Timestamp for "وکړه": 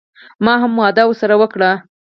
1.41-1.71